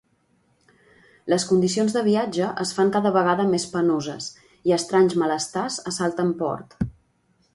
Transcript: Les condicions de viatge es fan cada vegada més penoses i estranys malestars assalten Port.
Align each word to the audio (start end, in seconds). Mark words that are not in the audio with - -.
Les 1.33 1.43
condicions 1.49 1.97
de 1.97 2.01
viatge 2.07 2.47
es 2.63 2.71
fan 2.77 2.89
cada 2.95 3.11
vegada 3.19 3.45
més 3.51 3.67
penoses 3.75 4.31
i 4.71 4.75
estranys 4.79 5.17
malestars 5.25 5.79
assalten 5.93 6.33
Port. 6.41 6.77